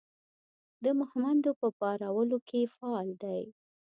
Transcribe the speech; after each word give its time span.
د 0.83 0.85
مهمندو 0.99 1.51
په 1.59 1.67
پارولو 1.79 2.37
کې 2.49 2.71
فعال 2.75 3.09
دی. 3.23 3.43